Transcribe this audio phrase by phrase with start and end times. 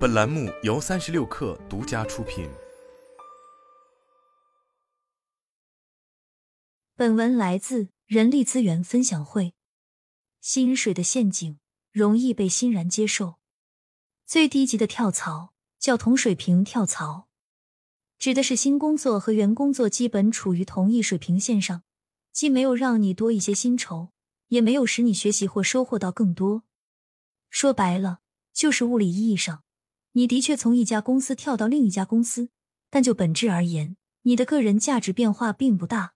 [0.00, 2.48] 本栏目由三十六氪独家出品。
[6.96, 9.52] 本文来自人力资源分享会。
[10.40, 11.58] 薪水的陷阱
[11.92, 13.34] 容易被欣然接受。
[14.24, 17.28] 最低级的跳槽叫同水平跳槽，
[18.18, 21.82] 指的是新工作和原工作基本处于同一水平线上，
[22.32, 24.08] 既没有让你多一些薪酬，
[24.48, 26.62] 也没有使你学习或收获到更多。
[27.50, 28.20] 说白了，
[28.54, 29.62] 就是物理意义上，
[30.12, 32.50] 你的确从一家公司跳到另一家公司，
[32.90, 36.14] 但就本质而言，你的个人价值变化并不大。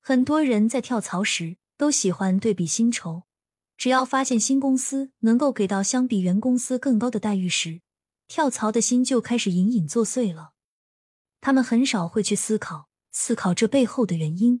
[0.00, 3.24] 很多人在跳槽时都喜欢对比薪酬。
[3.76, 7.80] 只要发现新公司能够给到相比原公司更高的待遇时，
[8.28, 10.52] 跳槽的心就开始隐隐作祟了。
[11.40, 14.60] 他们很少会去思考思考这背后的原因。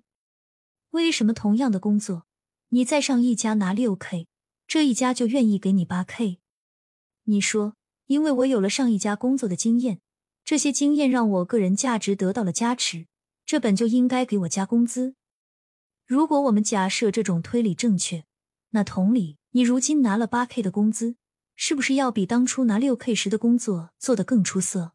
[0.92, 2.26] 为什么同样的工作，
[2.70, 4.26] 你在上一家拿六 k，
[4.66, 6.40] 这一家就愿意给你八 k？
[7.24, 7.76] 你说，
[8.10, 10.00] 因为我有了上一家工作的经验，
[10.44, 13.06] 这些经验让我个人价值得到了加持，
[13.46, 15.14] 这本就应该给我加工资。
[16.06, 18.24] 如果我们假设这种推理正确。
[18.70, 21.14] 那同理，你如今拿了八 k 的工资，
[21.54, 24.92] 是不是要比当初拿六 k 时的工作做得更出色？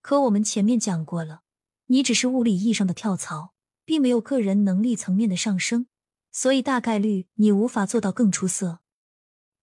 [0.00, 1.42] 可我们前面讲过了，
[1.88, 3.52] 你只是物理意义上的跳槽，
[3.84, 5.86] 并没有个人能力层面的上升，
[6.30, 8.80] 所以大概率你无法做到更出色。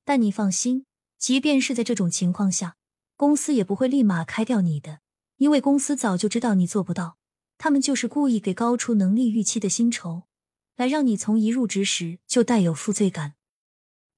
[0.06, 0.86] 但你放心，
[1.20, 2.78] 即便是在这种情况下，
[3.16, 5.02] 公司也不会立马开掉你的，
[5.38, 7.18] 因为公司早就知道你做不到，
[7.58, 10.24] 他们就是故意给高出能力预期的薪酬。
[10.78, 13.34] 来让你从一入职时就带有负罪感，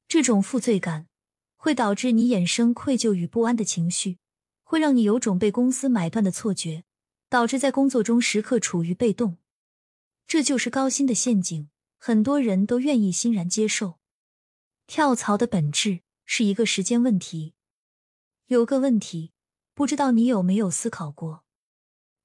[0.07, 1.07] 这种负罪感
[1.55, 4.19] 会导致你衍生愧疚与不安的情绪，
[4.63, 6.83] 会让你有种被公司买断的错觉，
[7.29, 9.37] 导致在工作中时刻处于被动。
[10.27, 13.95] 这就是高薪的陷阱，很多人都愿意欣然接受。
[14.85, 17.53] 跳槽的本质是一个时间问题。
[18.47, 19.31] 有个问题，
[19.73, 21.43] 不知道你有没有思考过，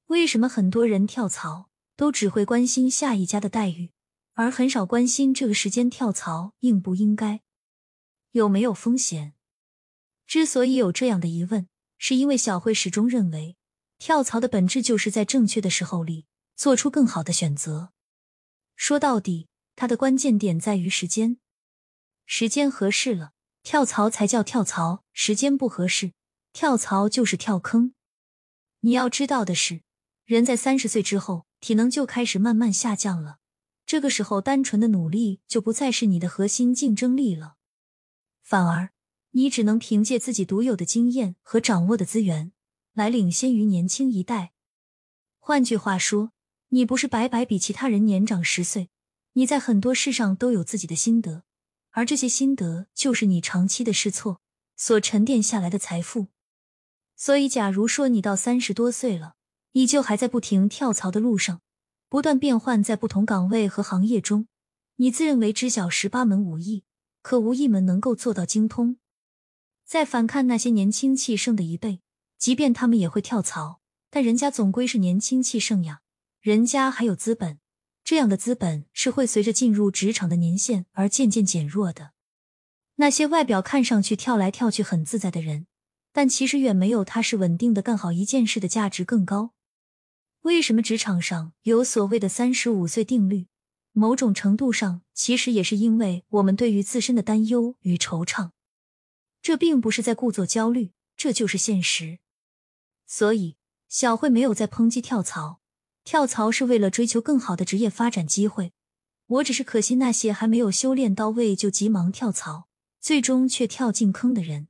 [0.07, 3.93] 为什么很多人跳槽都只会关心下一家的待遇？
[4.35, 7.41] 而很少关心这个时间跳槽应不应该，
[8.33, 9.33] 有没有风险。
[10.27, 13.57] 之所以有这样的疑问，是因为小慧始终认为，
[13.97, 17.93] 跳槽的本质就是在正确的时候里做出更好的选择。
[18.75, 21.39] 说到底，它的关键点在于时间，
[22.27, 23.33] 时间合适了，
[23.67, 26.13] 跳槽才叫跳槽；时间不合适，
[26.53, 27.95] 跳槽就是跳坑。
[28.83, 29.83] 你要知道的是，
[30.25, 33.39] 人在三十岁之后，体能就开始慢慢下降了。
[33.85, 37.57] 这个时候，单纯的努力就不再是你的核心竞争力了，
[38.41, 38.91] 反而
[39.33, 42.53] 你只能凭借自己独有的经验和掌握的资源
[42.93, 44.53] 来领先于年轻一代。
[45.41, 46.31] 换句话说，
[46.69, 48.91] 你不是白白比其他人年长十岁，
[49.33, 51.43] 你在很多事上都有自己的心得，
[51.97, 54.43] 而这些心得就是你长期的试错
[54.77, 56.27] 所沉淀下来的财富。
[57.17, 59.37] 所以，假如说你到三十多岁了，
[59.73, 61.63] 依旧还在不停跳槽的路上。
[62.11, 64.47] 不断变换在不同岗位和行业中，
[64.97, 66.85] 你自认为知晓十八门武艺，
[67.23, 68.99] 可无一门能够做到精通。
[69.87, 72.03] 再反看那些年轻气盛的一辈，
[72.37, 73.81] 即便他们也会跳槽，
[74.11, 76.03] 但人家总归是年轻气盛呀，
[76.41, 77.59] 人家还有资本，
[78.07, 82.13] 这样的资本是会随着进入职场的年限而渐渐减弱的。
[82.99, 85.67] 那些外表看上去跳来跳去很自在的人，
[86.13, 89.55] 但其实远没有踏实稳定的干好一件事的价值更高。
[90.43, 93.49] 为什么职场上有所谓的三十五岁定律？
[93.91, 98.53] 某种程度上，其实也是因为我们对于自身的担忧与惆怅。
[99.43, 102.21] 这并不是在故作焦虑，这就是现实。
[103.05, 103.57] 所以，
[103.89, 105.61] 小慧没有在抨击跳槽，
[106.07, 108.73] 跳槽是为了追求更好的职业发展机会。
[109.27, 112.69] 我只是可惜那些还没有修炼到位就急忙跳槽，
[113.01, 114.69] 最终却跳进坑的人。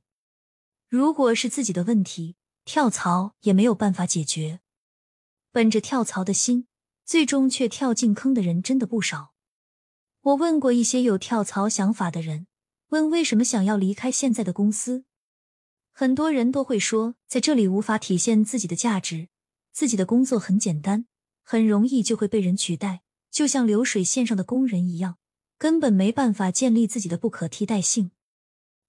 [0.89, 4.61] 如果是自己的问题，跳槽也没有办法解决。
[5.51, 6.65] 本着跳槽的心，
[7.05, 9.33] 最终却跳进坑的人真的不少。
[10.21, 12.47] 我问过一些有跳槽想法的人，
[12.87, 15.05] 问为什么想要离开现在的公司，
[15.91, 19.29] 很多人都会说，在这里无法体现自己的价值，
[19.71, 21.05] 自己的工作很简单，
[21.49, 25.17] 很容易就会被人取代，就像流水线上的工人一样，
[25.57, 28.11] 根本没办法建立自己的不可替代性。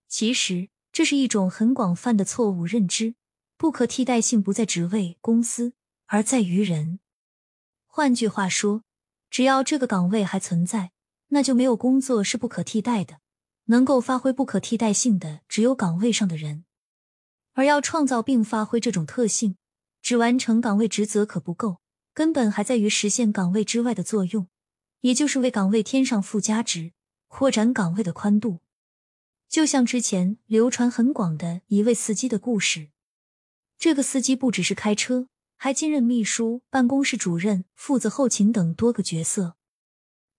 [0.08, 3.14] 其实这是一种很广泛的错误认知，
[3.56, 5.74] 不可替代性不在职位、公司。
[6.06, 6.98] 而在于人。
[7.86, 8.82] 换句话说，
[9.30, 10.90] 只要这个岗位还存在，
[11.28, 13.20] 那就没有工作是不可替代的。
[13.66, 16.64] 能够发挥不可替代性的，只有岗位上的人。
[17.52, 19.56] 而要创造并发挥这种特性，
[20.02, 21.78] 只完成岗位职责可不够，
[22.18, 24.48] 根本还在于实现岗位之外的作用，
[25.02, 26.90] 也就是为岗位添上附加值，
[27.28, 28.58] 扩展岗位的宽度。
[29.48, 32.88] 就像之前流传很广的一位司机的故事。
[33.78, 39.54] 这个司机不只是开车，还兼任秘书、办公室主任、负责后勤等多个角色。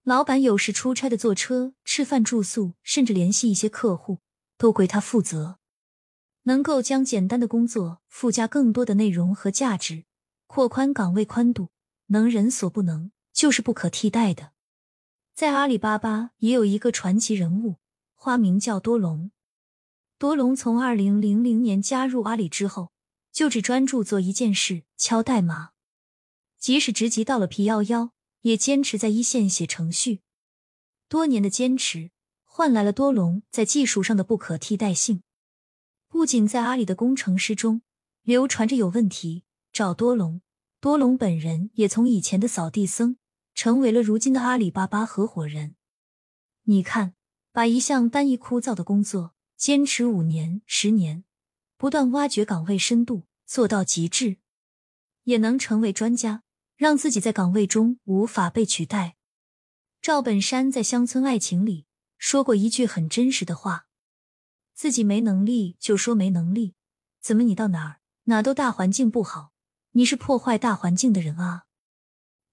[0.04, 4.20] 老板有时出差的坐车、吃饭、住宿，甚至联系一些客户，
[4.58, 5.60] 都归他负责。
[6.44, 10.04] 能够将简单的工作附加更多的内容和价值，
[10.52, 11.70] 扩宽岗位宽度，
[12.08, 14.54] 能人所不能，就是不可替代的。
[15.36, 17.76] 在阿里巴巴也有一个传奇人物，
[18.16, 19.30] 花名叫多龙。
[20.18, 22.92] 多龙从二零零零年加入阿里之后，
[23.32, 25.70] 就只专注做一件事——敲代码。
[26.58, 30.22] 即使职级到了 P 幺幺，也坚持在一线写程序。
[31.08, 32.10] 多年的坚持，
[32.44, 35.22] 换来了多龙在技术上的不可替代性。
[36.08, 37.84] 不仅在阿里的工程师中
[38.24, 39.44] 流传着有问题
[39.80, 40.42] 找多隆，
[40.82, 43.16] 多隆本人也从以前的扫地僧。
[43.56, 45.78] 成为了如今的阿里巴巴合伙人。
[46.64, 47.16] 你看，
[47.54, 51.24] 把一项单一枯燥的工作坚持五年、十年，
[51.78, 54.40] 不断挖掘岗位深度，做到极致，
[55.24, 56.44] 也能成为专家，
[56.76, 59.16] 让自己在岗位中无法被取代。
[60.02, 61.86] 赵本山在《乡村爱情》里
[62.18, 63.88] 说过一句很真实的话
[64.76, 66.76] ：“自己没能力就说没能力，
[67.22, 69.54] 怎么你到哪儿哪都大环境不好？
[70.00, 71.66] 你是破坏大环境的人啊！”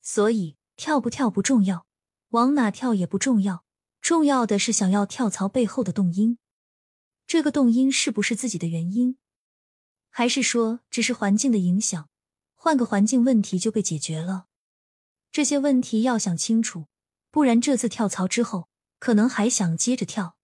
[0.02, 0.56] 所以。
[0.78, 1.86] 跳不跳不重要，
[2.28, 3.64] 往哪跳也不重要，
[4.02, 6.36] 重要的是想要跳槽背后的动因。
[7.26, 9.16] 这个动因是不是自己的原因，
[10.10, 12.10] 还是说只是环境的影响？
[12.54, 14.48] 换个环境，问题就被解决了。
[15.32, 16.88] 这些问题要想清楚，
[17.30, 20.36] 不然这次跳槽之后，可能还想接着跳。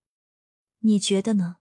[0.79, 1.57] 你觉得呢？